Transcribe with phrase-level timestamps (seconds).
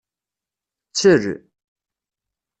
[0.89, 1.23] Ttel.